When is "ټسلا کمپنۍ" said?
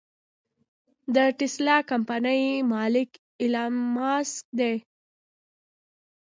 1.37-2.43